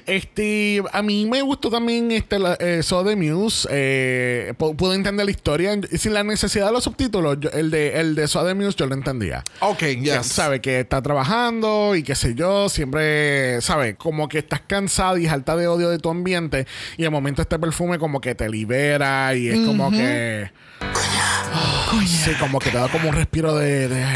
[0.07, 3.69] Este, a mí me gustó también este, la, eh, So The Muse.
[3.71, 5.79] Eh, pu- pude entender la historia.
[5.97, 8.87] Sin la necesidad de los subtítulos, yo- el de, el de So The Muse yo
[8.87, 9.45] lo entendía.
[9.61, 10.27] Ok, yes.
[10.27, 15.27] sabe que está trabajando y qué sé yo, siempre, sabe, como que estás cansado y
[15.27, 16.67] harta de odio de tu ambiente
[16.97, 20.51] y de momento este perfume como que te libera y es como que
[22.07, 24.07] sí, como que te da como un respiro de, de-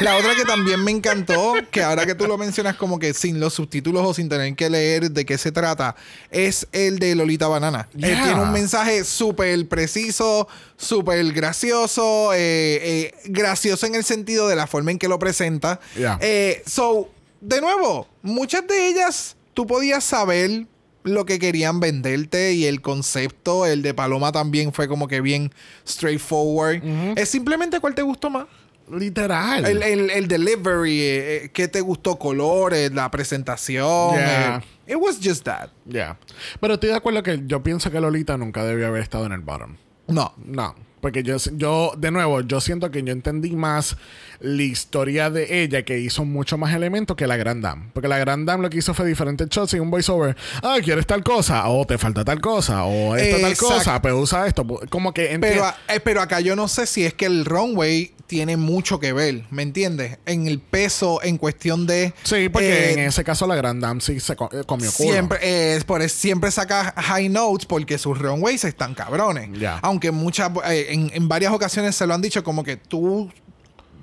[0.00, 3.38] La otra que también me encantó, que ahora que tú lo mencionas como que sin
[3.40, 5.94] los subtítulos o sin tener que leer de qué se trata,
[6.30, 7.88] es el de Lolita Banana.
[7.94, 8.24] Él Yeah.
[8.24, 12.38] tiene un mensaje súper preciso, súper gracioso, eh,
[12.82, 15.80] eh, gracioso en el sentido de la forma en que lo presenta.
[15.96, 16.18] Yeah.
[16.22, 20.66] Eh, so, de nuevo, muchas de ellas tú podías saber
[21.04, 25.50] lo que querían venderte y el concepto, el de Paloma también fue como que bien
[25.86, 26.82] straightforward.
[27.16, 28.46] Es simplemente cuál te gustó más.
[28.92, 29.64] literal.
[29.66, 34.14] El, el- el delivery, eh, eh, qué te gustó, colores, la presentación.
[34.14, 34.56] Yeah.
[34.86, 35.70] eh, it was just that.
[35.86, 36.18] Ya.
[36.60, 39.40] Pero estoy de acuerdo que yo pienso que Lolita nunca debió haber estado en el
[39.40, 39.76] bottom.
[40.08, 40.34] No.
[40.44, 40.74] No.
[41.00, 43.96] Porque yo, yo, de nuevo, yo siento que yo entendí más
[44.40, 47.90] la historia de ella que hizo mucho más elementos que la Grand Dame.
[47.92, 50.36] Porque la Grand Dame lo que hizo fue diferentes shots y un voiceover.
[50.62, 54.46] Ah, quieres tal cosa, o te falta tal cosa, o esta tal cosa, pero usa
[54.46, 54.66] esto.
[54.88, 58.56] Como que Pero, eh, pero acá yo no sé si es que el runway tiene
[58.56, 60.18] mucho que ver, ¿me entiendes?
[60.24, 62.14] En el peso, en cuestión de.
[62.22, 65.10] Sí, porque eh, en ese caso la Grand Dame sí se eh, comió culo.
[65.10, 69.50] Siempre, eh, es por siempre saca high notes porque sus runways están cabrones.
[69.82, 73.32] Aunque muchas, eh, en, en varias ocasiones se lo han dicho como que tú,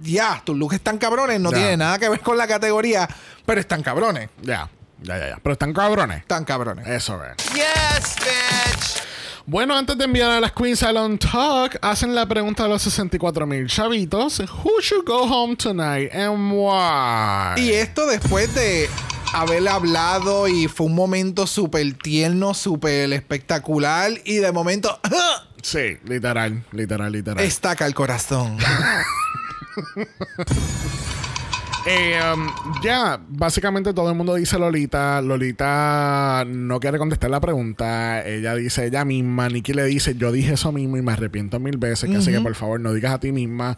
[0.01, 1.57] ya, tus looks están cabrones, no Ya.
[1.57, 3.07] tiene nada que ver con la categoría,
[3.45, 4.29] pero están cabrones.
[4.41, 4.69] Ya,
[5.01, 5.37] ya, ya, ya.
[5.41, 6.19] Pero están cabrones.
[6.19, 6.87] Están cabrones.
[6.87, 7.35] Eso es.
[7.53, 9.03] Yes, bitch.
[9.45, 13.47] Bueno, antes de enviar a las Queens Salon Talk, hacen la pregunta de los 64
[13.47, 14.39] mil chavitos.
[14.41, 17.61] Who should go home tonight and why?
[17.61, 18.89] Y esto después de
[19.33, 24.99] haber hablado y fue un momento súper tierno, súper espectacular y de momento
[25.61, 27.41] Sí, literal, literal, literal.
[27.43, 28.57] estaca el corazón.
[31.89, 32.49] Eh, um,
[32.83, 35.21] ya, básicamente todo el mundo dice Lolita.
[35.21, 38.27] Lolita no quiere contestar la pregunta.
[38.27, 39.47] Ella dice ella misma.
[39.47, 42.09] Nikki le dice, yo dije eso mismo y me arrepiento mil veces.
[42.09, 43.77] que Así que por favor no digas a ti misma.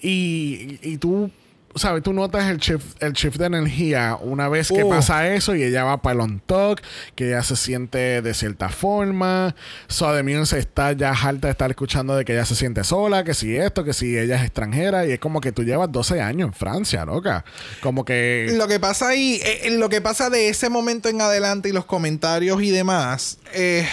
[0.00, 1.30] Y, y tú,
[1.74, 2.02] ¿sabes?
[2.02, 4.88] Tú notas el shift, el shift de energía una vez que Uh.
[4.88, 6.80] pasa eso y ella va para el on talk,
[7.14, 9.54] que ella se siente de cierta forma.
[9.88, 13.24] So de Muse está ya harta de estar escuchando de que ella se siente sola,
[13.24, 15.06] que si esto, que si ella es extranjera.
[15.06, 17.44] Y es como que tú llevas 12 años en Francia, loca.
[17.82, 18.48] Como que.
[18.56, 21.72] Lo que pasa ahí, eh, eh, lo que pasa de ese momento en adelante y
[21.72, 23.86] los comentarios y demás, eh,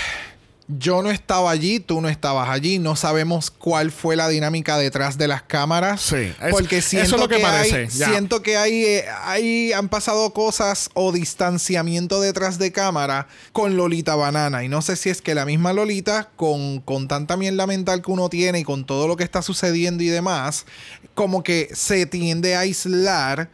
[0.70, 5.18] yo no estaba allí, tú no estabas allí, no sabemos cuál fue la dinámica detrás
[5.18, 6.02] de las cámaras.
[6.02, 8.10] Sí, es- porque eso siento es lo que hay- parece, ya.
[8.10, 14.16] siento que hay, eh, hay- han pasado cosas o distanciamiento detrás de cámara con Lolita
[14.16, 14.66] Banana.
[14.66, 18.12] Y no sé si es que la misma Lolita, con, con tanta mierda mental que
[18.12, 20.66] uno tiene y con todo lo que está sucediendo y demás,
[21.14, 23.50] como que se tiende a aislar.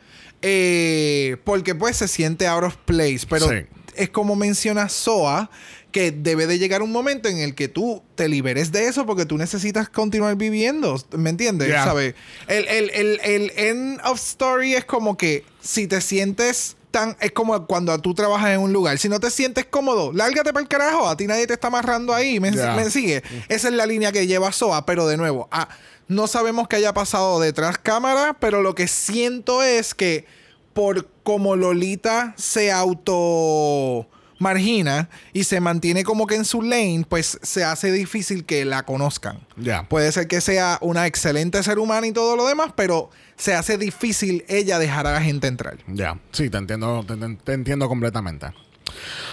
[0.45, 3.21] eh, porque pues se siente out of place.
[3.29, 3.55] Pero Sí.
[3.95, 5.49] es como menciona Soa,
[5.93, 9.25] que debe de llegar un momento en el que tú te liberes de eso porque
[9.25, 11.01] tú necesitas continuar viviendo.
[11.15, 11.69] ¿Me entiendes?
[11.69, 11.85] Yeah.
[11.85, 12.15] ¿Sabes?
[12.47, 17.15] El, el, el, el end of story es como que si te sientes tan...
[17.21, 18.97] Es como cuando tú trabajas en un lugar.
[18.97, 21.07] Si no te sientes cómodo, lárgate para el carajo.
[21.07, 22.39] A ti nadie te está amarrando ahí.
[22.39, 22.75] ¿Me, Yeah.
[22.75, 23.23] me sigue?
[23.47, 24.85] Esa es la línea que lleva Soa.
[24.85, 25.69] Pero de nuevo, ah,
[26.07, 30.25] no sabemos qué haya pasado detrás cámara, pero lo que siento es que
[30.73, 34.07] por como Lolita se auto
[34.43, 38.83] margina y se mantiene como que en su lane, pues se hace difícil que la
[38.83, 39.39] conozcan.
[39.57, 39.89] Ya.
[39.89, 43.79] Puede ser que sea una excelente ser humana y todo lo demás, pero se hace
[43.79, 45.77] difícil ella dejar a la gente entrar.
[45.87, 47.03] Ya, sí, te entiendo,
[47.43, 48.47] te, entiendo completamente.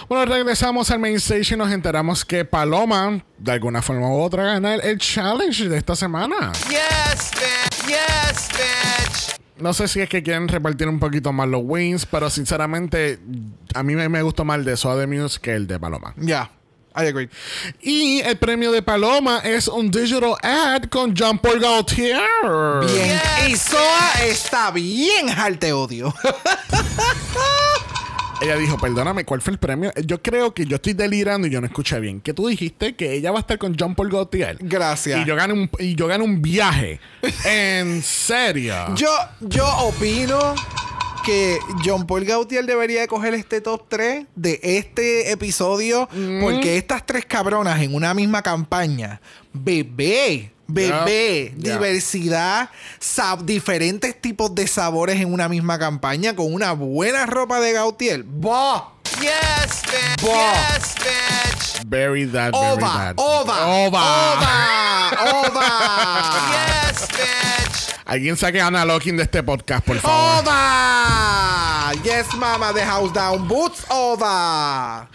[0.09, 4.43] Bueno, regresamos al main stage y nos enteramos que Paloma, de alguna forma u otra,
[4.43, 6.51] gana el, el challenge de esta semana.
[6.69, 7.87] Yes, bitch.
[7.87, 9.10] Yes, bitch.
[9.57, 13.19] No sé si es que quieren repartir un poquito más los wins, pero sinceramente,
[13.73, 16.13] a mí me, me gustó más el de Soda Muse que el de Paloma.
[16.17, 16.49] Ya,
[16.95, 17.29] I agree.
[17.79, 22.21] Y el premio de Paloma es un digital ad con Jean Paul Gaultier.
[22.85, 23.19] Bien.
[23.45, 26.13] Yes, y Soa está bien te odio.
[28.41, 29.91] Ella dijo, perdóname, ¿cuál fue el premio?
[30.03, 32.21] Yo creo que yo estoy delirando y yo no escuché bien.
[32.21, 34.57] Que tú dijiste que ella va a estar con Jean Paul Gaultier.
[34.59, 35.21] Gracias.
[35.21, 36.99] Y yo gano un, y yo gano un viaje.
[37.45, 38.75] en serio.
[38.95, 39.09] Yo,
[39.41, 40.55] yo opino
[41.23, 46.09] que John Paul Gaultier debería de coger este top 3 de este episodio
[46.41, 49.21] porque estas tres cabronas en una misma campaña,
[49.53, 57.25] bebé, bebé, diversidad, sab- diferentes tipos de sabores en una misma campaña con una buena
[57.25, 58.23] ropa de Gaultier.
[58.25, 58.89] ¡Bah!
[59.19, 60.21] Yes, bitch.
[60.23, 60.53] Buah.
[60.53, 61.85] Yes, bitch.
[61.87, 62.93] Very that, very ¡Ova!
[62.93, 63.13] that.
[63.17, 63.67] ¡Ova!
[63.67, 64.03] Ova.
[64.31, 65.47] ¡Ova!
[65.47, 66.49] ¡Ova!
[66.51, 67.95] Yes, bitch.
[68.05, 70.43] Alguien saque a Ana Locking de este podcast, por favor.
[70.43, 71.91] ¡Ova!
[72.03, 73.47] Yes, mama, the house down.
[73.47, 75.07] Boots over.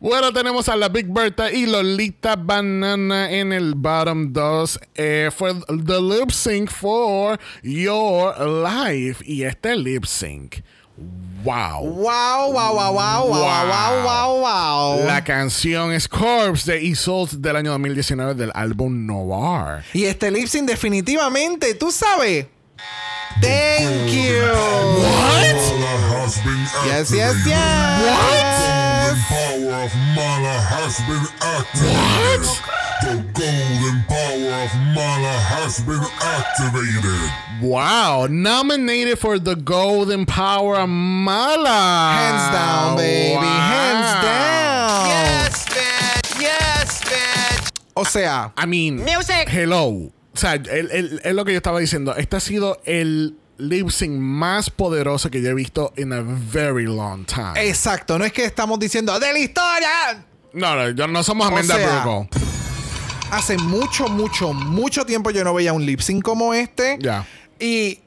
[0.00, 4.80] Bueno, tenemos a la Big Bertha y Lolita Banana en el bottom 2.
[4.94, 9.22] Eh, fue the lip sync for Your Life.
[9.26, 10.62] Y este lip sync.
[11.44, 11.84] Wow.
[11.84, 15.06] Wow, wow, wow, wow, wow, wow, wow, wow.
[15.06, 19.84] La canción es Corpse de Isolde del año 2019 del álbum Noir.
[19.92, 22.46] Y este lip sync definitivamente, tú sabes.
[23.42, 24.40] Thank you.
[26.22, 28.89] Has been Yes, yes, activated.
[29.10, 32.46] The power of Mala has been activated.
[33.02, 37.30] The golden power of Mala has been activated.
[37.60, 38.28] Wow.
[38.30, 42.12] Nominated for the Golden Power Mala.
[42.14, 43.34] Hands down, baby.
[43.34, 43.72] Wow.
[43.74, 45.08] Hands down.
[45.10, 46.40] Yes, bitch.
[46.40, 47.70] Yes, bitch.
[47.96, 49.48] O sea, I mean, Music.
[49.48, 50.12] hello.
[50.32, 52.14] O sea, el- el- es lo que yo estaba diciendo.
[52.16, 56.86] Este ha sido el lip sync más poderoso que yo he visto in a very
[56.86, 57.52] long time.
[57.56, 58.18] exacto.
[58.18, 60.24] No es que estamos diciendo de la historia.
[60.52, 62.28] no, no, yo- no somos Amanda Burgo.
[63.30, 66.98] Hace mucho, mucho, mucho tiempo yo no veía un lip sync como este.
[67.00, 67.24] Ya.
[67.60, 68.00] Y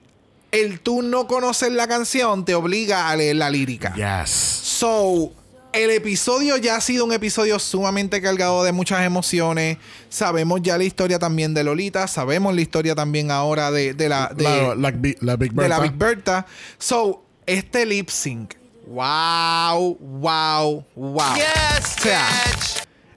[0.52, 3.94] el tú no conocer la canción te obliga a leer la lírica.
[3.96, 4.30] Yes.
[4.30, 5.32] So,
[5.74, 9.78] el episodio ya ha sido un episodio sumamente cargado de muchas emociones.
[10.10, 12.08] Sabemos ya la historia también de Lolita.
[12.08, 15.68] Sabemos la historia también ahora de, de la, de, la, la Bi- la Big de
[15.68, 15.92] la Bertha.
[15.92, 16.46] Big Bertha.
[16.78, 18.54] So, este lip sync.
[18.86, 21.36] Wow, wow, wow.
[21.36, 22.53] Yes, O sea, bitch.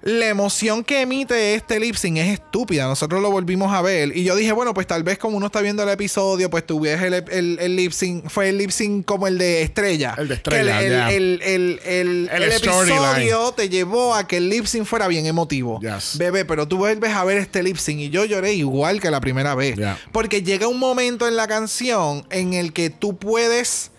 [0.06, 2.86] La emoción que emite este lip sync es estúpida.
[2.86, 4.16] Nosotros lo volvimos a ver.
[4.16, 6.78] Y yo dije, bueno, pues tal vez como uno está viendo el episodio, pues tú
[6.78, 8.28] ves el, el, el lip sync.
[8.28, 10.14] Fue el lip sync como el de Estrella.
[10.16, 15.80] El de Estrella, el, episodio te llevó a que el lip sync fuera bien emotivo.
[15.80, 16.16] Yes.
[16.18, 19.20] Bebé, pero tú vuelves a ver este lip sync y yo lloré igual que la
[19.20, 19.74] primera vez.
[19.74, 19.98] Yeah.
[20.12, 23.90] Porque llega un momento en la canción en el que tú puedes.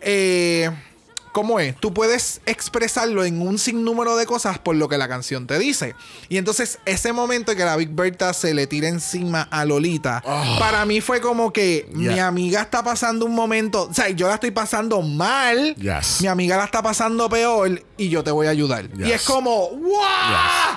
[0.00, 0.70] Eh,
[1.32, 1.76] ¿Cómo es?
[1.76, 5.94] Tú puedes expresarlo en un sinnúmero de cosas por lo que la canción te dice.
[6.28, 10.22] Y entonces, ese momento que la Big Bertha se le tira encima a Lolita,
[10.58, 13.88] para mí fue como que mi amiga está pasando un momento.
[13.90, 15.74] O sea, yo la estoy pasando mal.
[15.76, 16.20] Yes.
[16.20, 18.88] Mi amiga la está pasando peor y yo te voy a ayudar.
[18.98, 20.69] Y es como, ¡wow!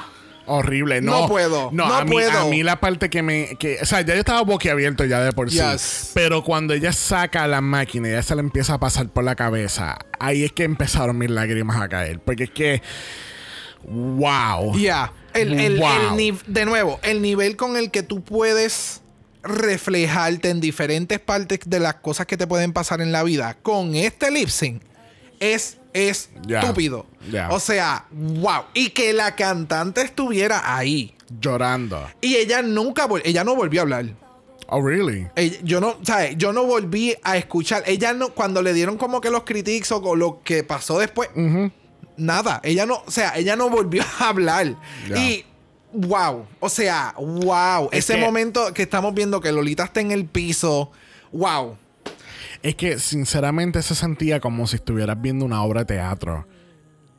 [0.46, 1.22] Horrible, no.
[1.22, 2.32] No puedo, no a mí, puedo.
[2.40, 3.56] A mí la parte que me.
[3.58, 5.58] Que, o sea, ya yo estaba boquiabierto ya de por sí.
[5.60, 6.12] Yes.
[6.14, 9.36] Pero cuando ella saca la máquina y ella se le empieza a pasar por la
[9.36, 12.20] cabeza, ahí es que empezaron mis lágrimas a caer.
[12.20, 12.82] Porque es que.
[13.84, 14.78] ¡Wow!
[14.78, 15.12] Ya.
[15.34, 16.18] El, el- Wow.
[16.20, 19.02] el de nuevo, el nivel con el que tú puedes
[19.44, 23.94] reflejarte en diferentes partes de las cosas que te pueden pasar en la vida con
[23.96, 24.82] este lip sync
[25.40, 27.06] es, estúpido.
[27.32, 27.50] Ya.
[27.52, 28.64] O sea, wow.
[28.74, 31.16] Y que la cantante estuviera ahí.
[31.40, 32.08] Llorando.
[32.22, 34.06] Y ella nunca, ella no volvió a hablar.
[34.68, 35.28] Oh, really?
[35.36, 36.36] Ella- yo no, ¿sabes?
[36.38, 37.84] Yo no volví a escuchar.
[37.86, 41.30] Ella no, cuando le dieron como que los critiques o lo que pasó después,
[42.18, 42.62] nada.
[42.64, 44.76] Ella no, o sea, ella no volvió a hablar.
[45.16, 45.46] Y
[45.92, 47.90] wow, o sea, wow.
[47.92, 50.92] Es Ese que- momento que estamos viendo que Lolita está en el piso,
[51.32, 51.78] wow.
[52.64, 56.48] Es que sinceramente se sentía como si estuvieras viendo una obra de teatro.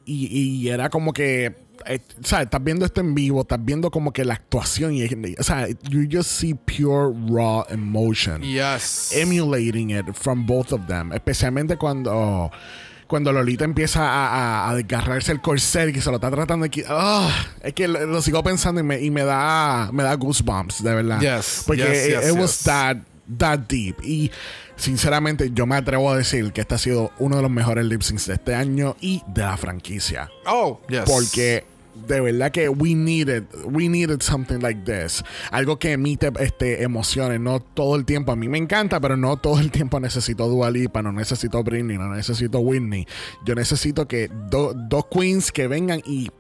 [0.07, 1.55] Y, y era como que,
[1.87, 2.47] eh, ¿sabes?
[2.47, 4.95] Estás viendo esto en vivo, estás viendo como que la actuación.
[4.95, 5.05] Y,
[5.39, 8.43] o sea, you just see pure raw emotion.
[8.43, 9.13] Yes.
[9.15, 11.13] Emulating it from both of them.
[11.13, 12.51] Especialmente cuando,
[13.07, 14.29] cuando Lolita empieza a,
[14.67, 17.31] a- a desgarrarse el corset y se lo está tratando de Ah,
[17.63, 20.95] es que lo, lo sigo pensando y me, y me da me da goosebumps, de
[20.95, 21.21] verdad.
[21.21, 22.97] Yes, Porque yes, it, yes, it was that,
[23.39, 23.97] that deep.
[24.03, 24.31] Y
[24.77, 28.03] sinceramente, yo me atrevo a decir que este ha sido uno de los mejores lip
[28.03, 30.31] syncs de este año y de la franquicia.
[30.47, 31.03] Oh, yes.
[31.07, 31.65] Porque
[32.07, 35.23] de verdad que we needed, we needed something like this.
[35.53, 38.33] Algo que emite este, emociones, no todo el tiempo.
[38.33, 41.97] A mí me encanta, pero no todo el tiempo necesito Dua Lipa, no necesito Britney,
[41.97, 43.07] no necesito Whitney.
[43.45, 46.31] Yo necesito que do- dos queens que vengan y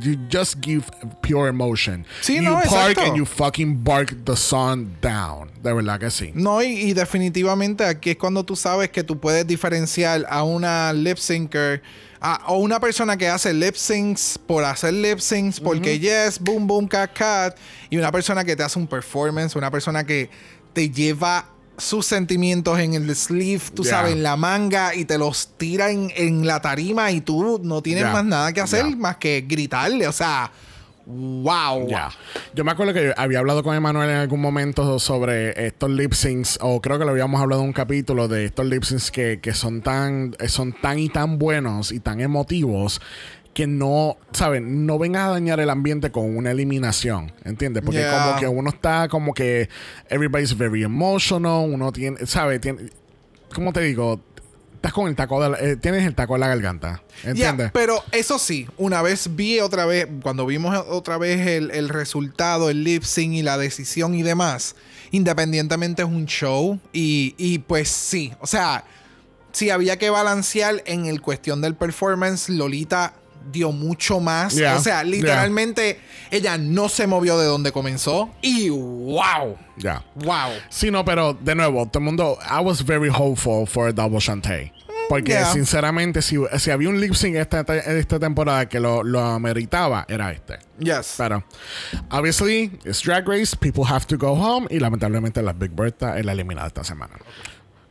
[0.00, 0.84] you just give
[1.22, 2.04] pure emotion.
[2.20, 3.00] Sí, you no, park exacto.
[3.02, 5.50] and you fucking bark the sun down.
[5.62, 6.32] De verdad que sí.
[6.34, 10.92] No, y, y definitivamente aquí es cuando tú sabes que tú puedes diferenciar a una
[10.92, 11.82] lip syncer
[12.20, 16.66] a- o una persona que hace lip syncs por hacer lip syncs porque yes, boom,
[16.66, 17.56] boom, cat, cat,
[17.90, 20.28] y una persona que te hace un performance, una persona que
[20.72, 23.92] te lleva sus sentimientos en el sleeve, tú Yeah.
[23.92, 27.82] sabes, en la manga y te los tira en, en la tarima y tú no
[27.82, 28.12] tienes Yeah.
[28.12, 28.96] más nada que hacer Yeah.
[28.96, 30.50] más que gritarle, o sea,
[31.06, 31.86] wow.
[32.54, 36.58] Yo me acuerdo que había hablado con Emanuel en algún momento sobre estos lip syncs,
[36.60, 39.52] o creo que lo habíamos hablado en un capítulo de estos lip syncs que, que
[39.52, 43.00] son tan, son tan y tan buenos y tan emotivos
[43.54, 44.84] que no, ¿saben?
[44.84, 47.82] No vengas a dañar el ambiente con una eliminación, ¿entiendes?
[47.84, 48.10] Porque Yeah.
[48.26, 49.68] como que uno está como que
[50.10, 52.60] everybody's very emotional, uno tiene, ¿sabes?
[52.60, 52.90] Tiene,
[53.54, 54.20] ¿Cómo te digo?
[54.74, 57.70] Estás con el taco de la- eh, tienes el taco en la garganta, ¿entiendes?
[57.72, 62.68] pero eso sí, una vez vi otra vez, cuando vimos otra vez el, el resultado,
[62.68, 64.74] el lip sync y la decisión y demás,
[65.10, 68.84] independientemente es un show y, y pues sí, o sea,
[69.52, 73.14] si había que balancear en el cuestión del performance, Lolita
[73.50, 74.54] dio mucho más.
[74.54, 80.04] Yeah, o sea, literalmente ella no se movió de donde comenzó y wow, Ya.
[80.16, 80.50] wow.
[80.68, 82.38] Sí, no, pero de nuevo, todo el mundo.
[82.48, 84.72] I was very hopeful for a double Shantae.
[85.08, 85.52] Porque yeah.
[85.52, 90.32] sinceramente, si, si había un lip sync esta, esta temporada que lo, lo ameritaba, era
[90.32, 90.58] este.
[90.78, 91.16] Yes.
[91.18, 91.44] Pero,
[92.10, 94.66] obviously, it's Drag Race, people have to go home.
[94.70, 97.16] Y lamentablemente, la Big Bertha es la eliminada esta semana.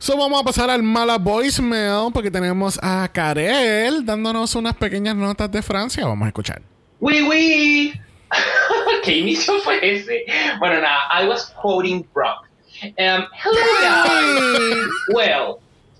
[0.04, 5.50] So, vamos a pasar al mala voicemail porque tenemos a Karel dándonos unas pequeñas notas
[5.50, 6.04] de Francia.
[6.04, 6.60] Vamos a escuchar.
[7.00, 7.92] ¡Wii, wii!
[9.02, 10.26] ¿Qué inicio fue ese?
[10.58, 12.46] Bueno, nada, I was quoting Brock.
[12.82, 14.88] Um, hello, guys.
[15.14, 15.56] well,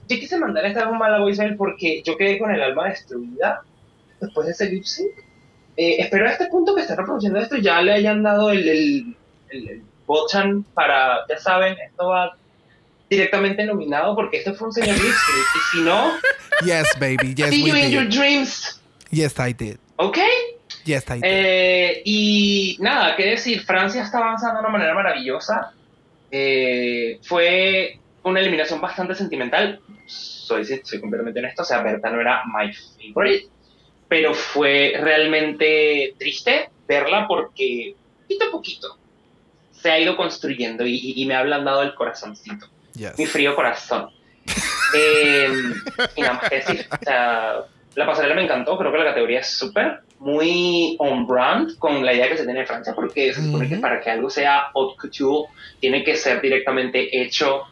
[0.06, 3.62] yo quise mandar esta mala voicemail porque yo quedé con el alma destruida
[4.20, 5.12] después de ese lip sync.
[5.78, 9.16] Eh, espero a este punto que esté reproduciendo esto ya le hayan dado el, el,
[9.48, 12.36] el, el botón para, ya saben, esto va
[13.14, 15.46] directamente nominado porque este fue un señor lip sync.
[15.56, 16.12] Y si no,
[16.64, 17.34] Yes, baby.
[17.34, 18.16] Yes, see we you in your did.
[18.18, 18.80] dreams.
[19.10, 19.76] Yes, I did.
[19.96, 20.18] ¿Ok?
[20.84, 21.22] Yes, I did.
[21.24, 25.72] Eh, y nada, qué decir, Francia está avanzando de una manera maravillosa.
[26.30, 29.80] Eh, fue una eliminación bastante sentimental.
[30.06, 33.46] Soy, soy completamente honesto, o sea, Berta no era my favorite,
[34.08, 38.98] pero fue realmente triste verla porque poquito a poquito
[39.72, 43.18] se ha ido construyendo y- y me ha ablandado el corazoncito yes.
[43.18, 44.10] mi frío corazón.
[44.96, 45.48] Eh,
[46.16, 46.86] y nada más que decir.
[46.90, 51.78] O sea, la pasarela me encantó, creo que la categoría es súper, muy on brand
[51.78, 54.30] con la idea que se tiene en Francia, porque se supone que para que algo
[54.30, 55.48] sea haute couture
[55.80, 57.62] tiene que ser directamente hecho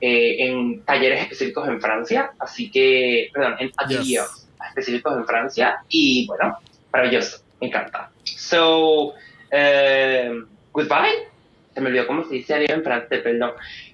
[0.00, 6.26] eh, en talleres específicos en Francia, así que, perdón, en ateliers específicos en Francia, y
[6.26, 6.58] bueno,
[6.92, 8.10] maravilloso, me encanta.
[8.24, 9.14] So,
[9.50, 10.30] eh,
[10.72, 11.28] goodbye.
[11.74, 13.52] Se me olvidó cómo se dice adiós en francés, perdón.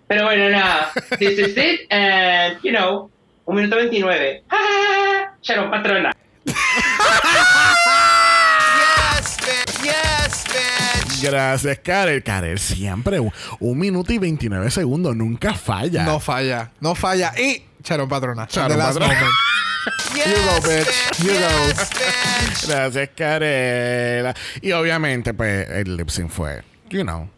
[0.09, 3.11] Pero bueno, nada, this is it, and, you know,
[3.45, 4.45] un minuto 29.
[4.51, 5.33] ¡Ah!
[5.43, 6.13] Sharon Patrona.
[8.77, 9.83] Yes, bitch.
[9.83, 11.23] Yes, bitch.
[11.23, 12.23] Gracias, Karel.
[12.23, 15.17] Karel siempre un, un minuto y 29 segundos.
[15.17, 16.05] Nunca falla.
[16.05, 17.33] No falla, no falla.
[17.37, 18.47] Y Charon Patrona.
[18.49, 19.09] Sharon Patrona.
[19.09, 19.35] moment.
[20.17, 21.19] You go, bitch.
[21.19, 21.49] You go.
[21.69, 22.67] bitch.
[22.67, 24.35] Gracias, Carela.
[24.61, 26.63] Y obviamente, pues, el lip sync fue.
[26.89, 27.29] You know,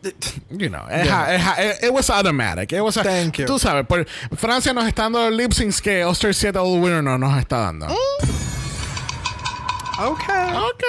[0.50, 2.70] you know, it, ha- it ha- it- it was automatic.
[2.72, 3.46] It was a- Thank you.
[3.46, 4.04] Tú sabes, por,
[4.36, 7.86] Francia nos está dando lip syncs que Oster 7 All Winner no nos está dando.
[9.98, 10.54] Okay.
[10.54, 10.84] Ok.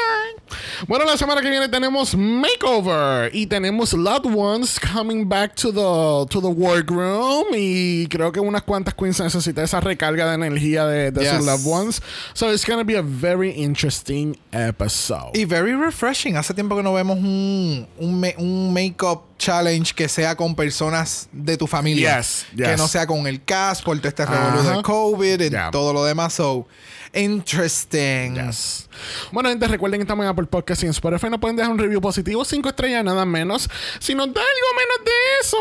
[0.87, 6.29] Bueno, la semana que viene tenemos Makeover y tenemos Loved Ones coming back to the,
[6.31, 11.11] to the workroom y creo que unas cuantas queens necesitan esa recarga de energía de,
[11.11, 11.45] de sus.
[11.45, 12.01] Loved Ones.
[12.33, 15.31] So it's gonna be a very interesting episode.
[15.33, 16.37] Y very refreshing.
[16.37, 21.57] Hace tiempo que no vemos un, un, un make-up challenge que sea con personas de
[21.57, 22.17] tu familia.
[22.19, 25.71] Yes, Que no sea con el cast por todo este de COVID y Yeah.
[25.71, 26.33] todo lo demás.
[26.33, 26.67] So,
[27.13, 28.35] interesting.
[28.35, 28.87] Yes.
[29.31, 31.29] Bueno, gente, recuerden que estamos en Apple Podcast y en Spotify.
[31.31, 33.67] No pueden dejar un review positivo, cinco estrellas, nada menos.
[33.99, 35.11] Si nos da algo menos de
[35.41, 35.57] eso,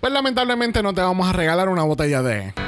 [0.00, 2.52] pues lamentablemente no te vamos a regalar una botella de.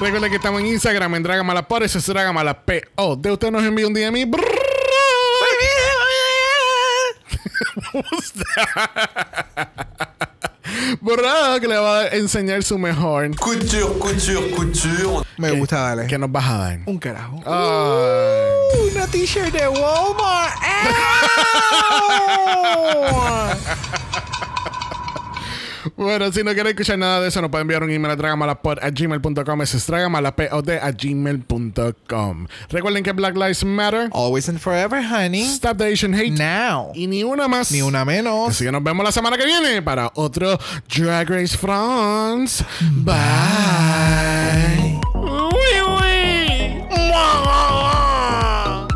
[0.00, 2.68] Recuerden que estamos en Instagram en Dragamalapod, eso es Dragamalap.
[2.96, 4.24] O de usted nos envía un DM y.
[11.00, 13.36] Borrado que le va a enseñar su mejor.
[13.36, 15.24] Couture, couture, couture.
[15.36, 16.08] Me gusta, dale.
[16.08, 16.80] ¿Qué nos vas a dar?
[16.86, 17.36] Un carajo.
[17.36, 20.54] Uh, una t-shirt de Walmart.
[25.96, 28.78] Bueno, si no quiere escuchar nada de eso, nos puede enviar un email a dragamalapod
[28.82, 29.62] a gmail.com.
[29.62, 32.46] Es dragamalapod a gmail.com.
[32.70, 34.08] Recuerden que Black Lives Matter.
[34.12, 35.42] Always and forever, honey.
[35.42, 36.32] Stop the Asian Hate.
[36.32, 36.90] Now.
[36.94, 37.70] Y ni una más.
[37.70, 38.50] Ni una menos.
[38.50, 40.58] Así que nos vemos la semana que viene para otro
[40.94, 42.64] Drag Race France.
[43.04, 44.33] Bye.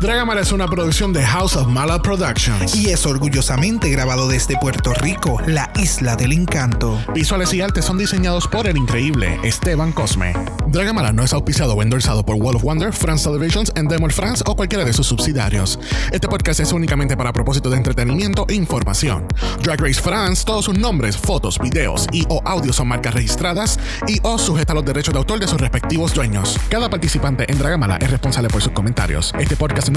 [0.09, 2.75] Dragamala es una producción de House of Mala Productions.
[2.75, 6.99] Y es orgullosamente grabado desde Puerto Rico, la isla del encanto.
[7.13, 10.33] Visuales y artes son diseñados por el increíble Esteban Cosme.
[10.65, 14.55] Dragamala no es auspiciado o endorsado por Wall of Wonder, France Televisions, Endemol France o
[14.55, 15.79] cualquiera de sus subsidiarios.
[16.11, 19.27] Este podcast es únicamente para propósito de entretenimiento e información.
[19.61, 24.19] Drag Race France, todos sus nombres, fotos, videos y o audios son marcas registradas y
[24.23, 26.57] o sujeta a los derechos de autor de sus respectivos dueños.
[26.69, 29.35] Cada participante en Dragamala es responsable por sus comentarios.
[29.39, 29.87] Este podcast